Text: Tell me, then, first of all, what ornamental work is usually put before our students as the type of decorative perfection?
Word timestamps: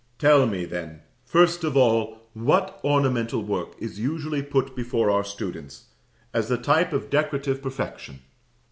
Tell 0.17 0.47
me, 0.47 0.65
then, 0.65 1.01
first 1.23 1.63
of 1.63 1.77
all, 1.77 2.17
what 2.33 2.79
ornamental 2.83 3.43
work 3.43 3.75
is 3.77 3.99
usually 3.99 4.41
put 4.41 4.75
before 4.75 5.11
our 5.11 5.23
students 5.23 5.89
as 6.33 6.47
the 6.47 6.57
type 6.57 6.91
of 6.91 7.11
decorative 7.11 7.61
perfection? 7.61 8.21